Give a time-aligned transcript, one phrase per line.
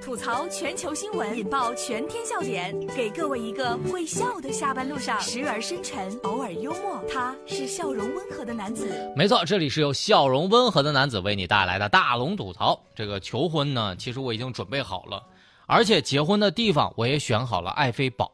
[0.00, 7.02] 吐槽全球新闻，引爆全天笑点，给各位一个会笑的下班路上，时而深沉，偶尔幽默。
[7.08, 9.12] 他是笑容温和的男子。
[9.16, 12.80] 没错，这里是由笑容温和的男子为你带来的大龙吐槽。
[12.94, 15.22] 这个求婚呢，其实我已经准备好了，
[15.66, 18.30] 而且结婚的地方我也选好了爱妃堡。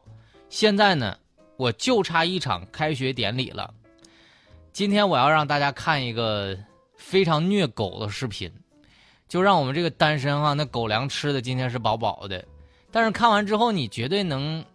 [0.49, 1.15] 现在呢，
[1.57, 3.71] 我就差一场开学典礼了。
[4.71, 6.57] 今天我要让大家看一个
[6.95, 8.51] 非常虐狗的视频。
[9.29, 12.43] 就让我们这个单身哈，那狗粮吃的今天是饱饱的，
[12.91, 14.65] 但是看完之后你绝对能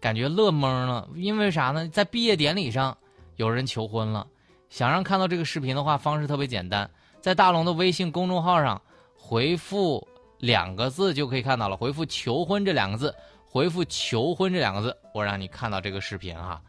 [0.00, 1.88] 感觉乐懵了，因为啥呢？
[1.88, 2.94] 在毕业典礼上
[3.36, 4.26] 有人求婚了，
[4.68, 6.90] 想让看到这个视频的话，方式特别简单，
[7.20, 8.82] 在大龙的微信公众号上
[9.16, 10.06] 回复
[10.38, 13.14] 两个字就可以看到了，回复“求婚”这两个字，
[13.48, 16.60] 回复“求婚”这两个字，我让你看到这个视频哈。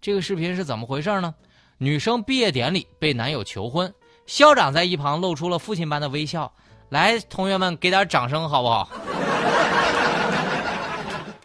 [0.00, 1.34] 这个视频是怎么回事呢？
[1.78, 3.92] 女生毕业典礼被男友求婚。
[4.30, 6.52] 校长在一旁露出了父亲般的微笑，
[6.90, 8.88] 来，同学们给点掌声好不好？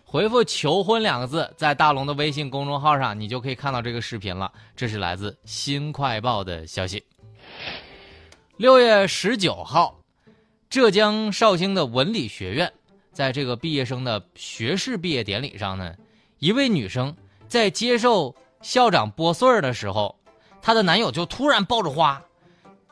[0.05, 4.51] 回复“求婚”两个字，在大龙的微信公众号上，你就可以看到这个视频了。
[4.75, 7.03] 这是来自《新快报》的消息。
[8.57, 9.95] 六月十九号，
[10.69, 12.71] 浙江绍兴的文理学院，
[13.11, 15.91] 在这个毕业生的学士毕业典礼上呢，
[16.37, 17.15] 一位女生
[17.47, 20.15] 在接受校长拨穗儿的时候，
[20.61, 22.21] 她的男友就突然抱着花。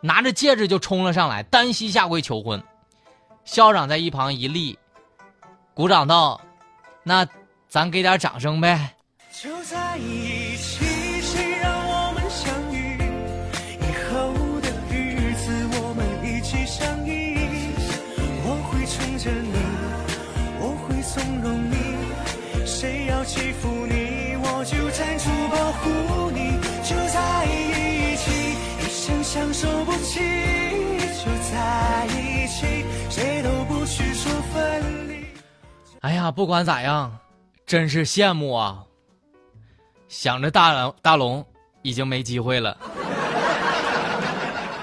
[0.05, 2.61] 拿着戒指就冲了上来，单膝下跪求婚。
[3.45, 4.77] 校长在一旁一立，
[5.73, 6.41] 鼓掌道
[7.03, 7.25] ：“那
[7.69, 8.95] 咱给点掌声呗。”
[9.31, 10.83] 就在一起，
[11.21, 12.97] 谁让我们相遇？
[13.79, 17.37] 以后的日子我们一起相依。
[18.43, 19.55] 我会宠着你，
[20.59, 22.65] 我会纵容你。
[22.65, 26.59] 谁要欺负你，我就站出保护你。
[26.83, 28.31] 就在一起，
[28.81, 29.72] 一生相守。
[36.23, 37.17] 呀，不管咋样，
[37.65, 38.85] 真是羡慕啊！
[40.07, 41.45] 想着大，大龙
[41.81, 42.77] 已经没机会了，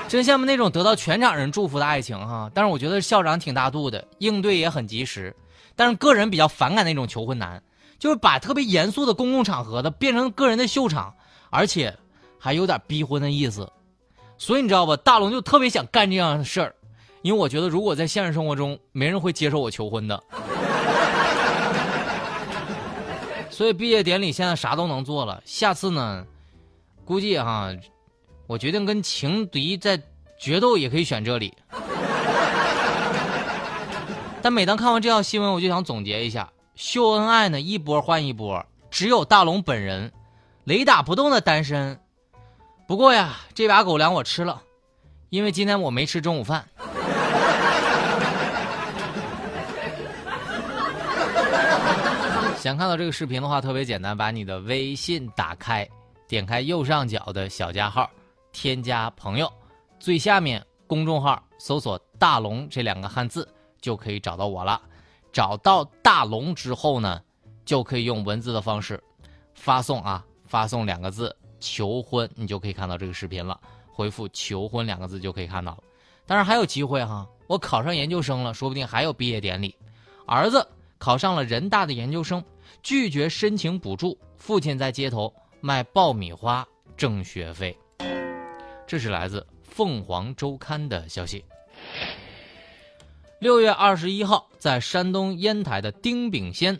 [0.06, 2.50] 真羡慕那种得到全场人祝福的爱情哈。
[2.52, 5.34] 但是我觉得校长挺大度的，应对也很及时。
[5.74, 7.62] 但是个人比较反感那种求婚男，
[7.98, 11.14] 就是把特别严肃的公共场合的变成个人的秀场，
[11.48, 11.96] 而且
[12.38, 13.72] 还有点逼婚的意思。
[14.36, 16.74] 所以你知道吧，大龙就特别想干这样的事儿，
[17.22, 20.22] 因为我觉得如果在现实生活中，没人会接受我求婚的。
[23.60, 26.24] 所以毕业典礼现在啥都能做了，下次呢，
[27.04, 27.70] 估计哈，
[28.46, 30.00] 我决定跟情敌在
[30.38, 31.52] 决斗，也可以选这里。
[34.40, 40.10] 但每当看完这条新闻，我就想总结一下：秀恩爱呢，一波换一波，只有大龙本人
[40.64, 42.00] 雷打不动的单身。
[42.88, 44.62] 不过呀，这把狗粮我吃了，
[45.28, 46.66] 因为今天我没吃中午饭。
[52.60, 55.88] 想看到这个视频的话，特别简单，把你的微信打开，
[56.28, 58.08] 点开右上角的小加号，
[58.52, 59.50] 添加朋友，
[59.98, 63.48] 最下面公众号搜索“大龙”这两个汉字，
[63.80, 64.78] 就可以找到我了。
[65.32, 67.22] 找到大龙之后呢，
[67.64, 69.02] 就可以用文字的方式
[69.54, 71.34] 发送啊，发送两个字。
[71.60, 73.58] 求婚，你就可以看到这个视频了。
[73.90, 75.78] 回复“求婚”两个字就可以看到了。
[76.26, 79.74] 当然还有机会哈，我考上研究生了，说不定还有毕业典礼。
[80.26, 80.66] 儿子
[81.00, 82.44] 考上了人大的研究生，
[82.82, 87.74] 拒绝申请补助，父亲在街头卖爆米花挣学费。
[88.86, 91.42] 这是来自《凤凰周刊》的消息。
[93.38, 96.78] 六月二十一号，在山东烟台的丁炳先，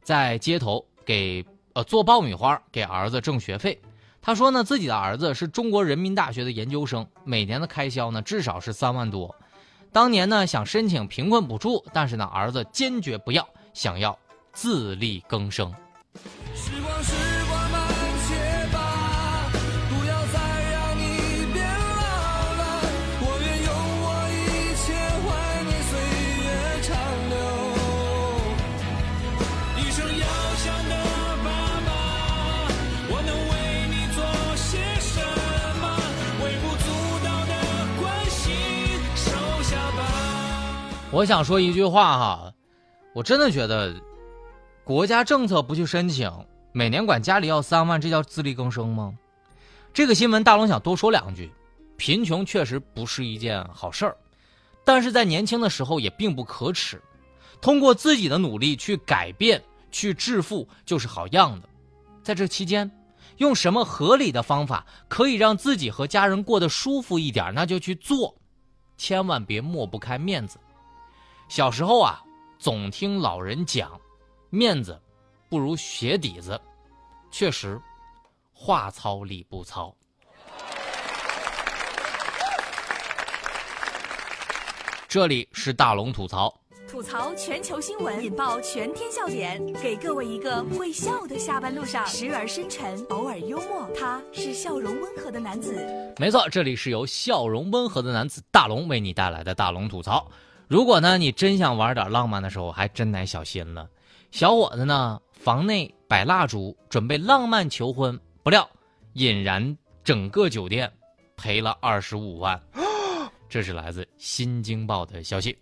[0.00, 3.76] 在街头给呃做爆米花给儿子挣学费。
[4.22, 9.34] 他说呢，自己的儿子是中国人民大学的研究生，每年的开销呢至少是三万多。
[9.92, 14.18] 当年呢想申请贫困补助，但是呢儿子坚决不要，想要
[14.54, 15.70] 自力更生，
[16.54, 17.12] 时光时
[17.46, 17.86] 光慢
[18.26, 18.34] 些
[18.72, 19.50] 吧，
[19.90, 20.38] 不要再
[20.72, 22.00] 让你变老
[22.56, 22.62] 了，
[23.20, 23.68] 我愿用
[24.00, 24.86] 我一切
[25.20, 25.28] 换
[25.66, 25.92] 你岁
[26.40, 26.48] 月
[26.80, 26.88] 长
[27.28, 27.36] 流。
[29.76, 30.24] 一生要
[30.56, 30.96] 强的
[31.44, 31.46] 爸
[31.84, 31.88] 爸，
[33.10, 33.52] 我能为
[33.90, 34.18] 你做
[34.56, 35.20] 些什
[35.82, 35.84] 么？
[36.42, 36.88] 微不足
[37.22, 37.52] 道的
[38.00, 38.42] 关心，
[39.14, 39.28] 收
[39.64, 40.00] 下吧。
[41.10, 42.45] 我想说一句话哈。
[43.16, 43.98] 我真的觉得，
[44.84, 46.30] 国家政策不去申请，
[46.72, 49.16] 每年管家里要三万，这叫自力更生吗？
[49.94, 51.50] 这个新闻大龙想多说两句，
[51.96, 54.14] 贫穷确实不是一件好事儿，
[54.84, 57.02] 但是在年轻的时候也并不可耻，
[57.58, 61.66] 通过自己的努力去改变、去致富就是好样的。
[62.22, 62.90] 在这期间，
[63.38, 68.36] 用什么合理的方法可以让自己和家人过得舒服一点，那就去做，
[68.98, 70.58] 千万别抹不开面子。
[71.48, 72.22] 小时候啊，
[72.58, 74.00] 总听老人讲，
[74.50, 74.98] 面子
[75.48, 76.60] 不如鞋底子。
[77.30, 77.80] 确实，
[78.52, 79.94] 话糙理不糙。
[85.06, 86.52] 这里是大龙吐槽，
[86.88, 93.88] 吐槽全球新闻，引爆全天笑点，给各位一个会笑的下班路上，时而深沉，偶尔幽默。
[93.94, 95.74] 他是笑容温和的男子。
[96.18, 100.26] 没错，这里是由笑容温和的男子大龙为你带来的大龙吐槽。
[100.68, 103.88] 如果呢，你真想玩点浪漫的时候，还真得小心了。
[104.32, 108.68] 小伙子呢，房内摆蜡烛，准备浪漫求婚，不料
[109.12, 110.92] 引燃整个酒店，
[111.36, 112.60] 赔了二十五万。
[113.48, 115.56] 这是来自《新京报》的消息。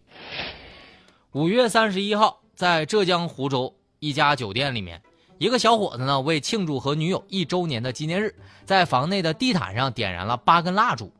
[1.32, 5.02] 五月三十一号，在浙江湖州一家酒店里面，
[5.36, 8.34] 一个小伙子呢，为庆祝和女友一周年的纪念日，
[8.64, 11.12] 在房内的地毯上点燃了八根蜡烛，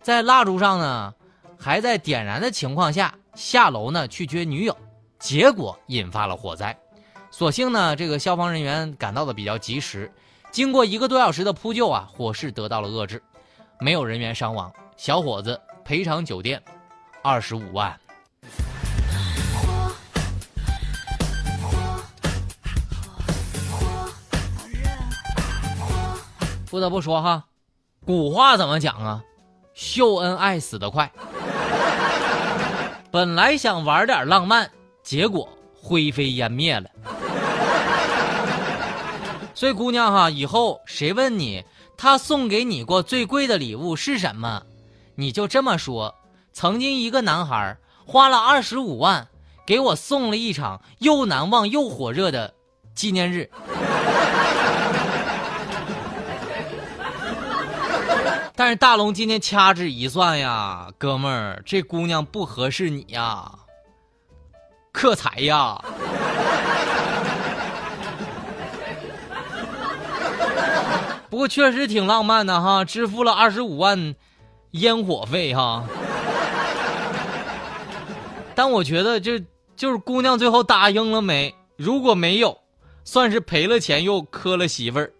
[0.00, 1.12] 在蜡烛上呢，
[1.58, 4.76] 还在点燃的情况下下楼呢去接女友，
[5.18, 6.76] 结果引发了火灾。
[7.30, 10.12] 所幸呢，这个消防人员赶到的比较及时，
[10.50, 13.22] 经过一个多小时的扑救啊，火势得到了遏制，
[13.80, 14.72] 没有人员伤亡。
[14.96, 15.60] 小伙子。
[15.84, 16.62] 赔偿酒店
[17.22, 17.94] 二十五万。
[26.70, 27.44] 不得不说哈，
[28.06, 29.22] 古话怎么讲啊？
[29.74, 31.12] 秀恩爱死得快。
[33.14, 34.68] 本来想玩点浪漫，
[35.04, 36.90] 结果灰飞烟灭了。
[39.54, 41.64] 所以姑娘哈，以后谁问你
[41.96, 44.60] 他送给你过最贵的礼物是什么？
[45.14, 46.12] 你就这么说，
[46.52, 49.28] 曾经一个男孩花了二十五万
[49.64, 52.52] 给我送了一场又难忘又火热的
[52.96, 53.48] 纪念日。
[58.56, 63.50] 但是大龙今天掐指一算呀，哥们儿，这姑娘不合适你呀，
[64.92, 65.82] 克财呀。
[71.28, 74.14] 不过确实挺浪漫的哈，支付了二十五万。
[74.74, 75.84] 烟火费哈，
[78.56, 79.40] 但我觉得这
[79.76, 81.54] 就是姑娘最后答应了没？
[81.76, 82.58] 如果没有，
[83.04, 85.12] 算是赔了钱又磕了媳妇儿。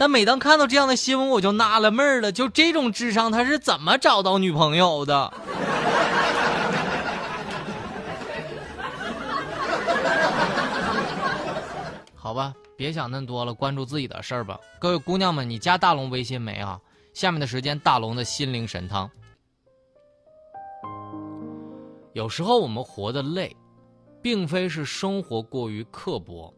[0.00, 5.30] 但每当看到这样的新闻，我就纳了闷儿了：就这种智商，他是怎么找到女朋友的？
[12.14, 12.54] 好吧。
[12.78, 14.58] 别想那么多了，关注自己的事儿吧。
[14.78, 16.80] 各位姑娘们，你加大龙微信没啊？
[17.12, 19.10] 下面的时间，大龙的心灵神汤。
[22.14, 23.54] 有时候我们活得累，
[24.22, 26.50] 并非是生活过于刻薄，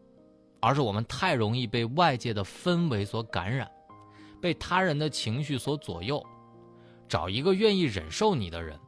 [0.63, 3.69] 而是我们太容易被外界的氛围所感染，
[4.41, 6.25] 被他人的情绪所左右。
[7.09, 8.79] 找一个愿意忍受你的人，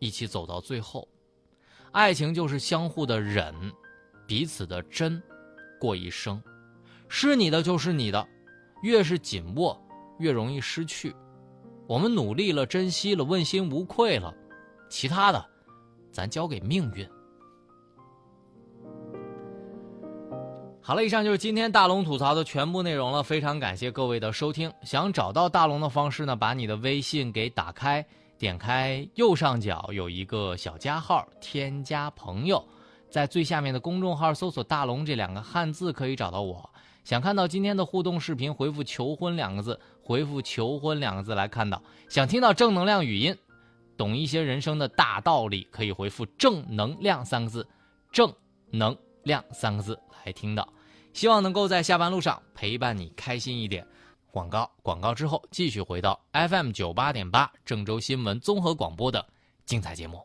[0.00, 1.08] 一起走到最后。
[1.92, 3.54] 爱情就是相互的忍，
[4.26, 5.22] 彼此的真，
[5.80, 6.42] 过一生。
[7.08, 8.26] 是你的就是你的，
[8.82, 9.80] 越是紧握，
[10.18, 11.14] 越容易失去。
[11.86, 14.34] 我们努力了，珍惜了，问心无愧了，
[14.88, 15.50] 其他的，
[16.12, 17.08] 咱交给命运。
[20.90, 23.22] 好了，以上就是今天大龙吐槽的全部内容了。
[23.22, 24.72] 非常感谢各位的收听。
[24.82, 28.04] 想找到大龙的方式呢，把你的微信给打开，
[28.36, 32.60] 点开右上角有一个小加号，添加朋友，
[33.08, 36.68] 在最下面的公众号搜索“大龙”这两个汉字，可以找到我。
[37.04, 41.80] 想看到今天的互动视频，回复“求婚”两个字，回复“求婚”两个字来看到。
[42.08, 43.38] 想听到正能量语音，
[43.96, 47.64] 懂一些人生的大道理，可以回复“正能量”三个字
[48.10, 48.34] ，“正
[48.72, 50.68] 能量”三个字来听到。
[51.12, 53.86] 希望能够在下班路上陪伴你开心一点。
[54.30, 59.26] 广告广告之后，继续回到 FM 九八点八郑州新闻综合广播的
[59.66, 60.24] 精彩节目。